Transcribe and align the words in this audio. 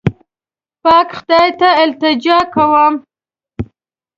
پاک 0.83 1.09
خدای 1.17 1.49
ته 1.59 1.67
التجا 1.81 2.37
کوم. 2.53 2.93